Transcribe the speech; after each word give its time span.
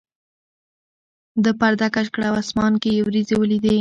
ده 1.43 1.51
پرده 1.59 1.87
کش 1.95 2.07
کړه 2.13 2.25
او 2.29 2.35
اسمان 2.43 2.73
کې 2.81 2.89
یې 2.95 3.01
وریځې 3.05 3.35
ولیدې. 3.37 3.69